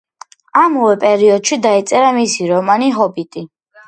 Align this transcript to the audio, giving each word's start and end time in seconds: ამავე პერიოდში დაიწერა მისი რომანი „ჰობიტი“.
ამავე 0.59 0.95
პერიოდში 1.03 1.59
დაიწერა 1.65 2.07
მისი 2.15 2.47
რომანი 2.53 2.89
„ჰობიტი“. 2.97 3.45